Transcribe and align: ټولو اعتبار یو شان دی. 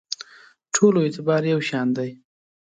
ټولو 0.75 0.99
اعتبار 1.03 1.41
یو 1.53 1.59
شان 1.69 1.87
دی. 1.97 2.09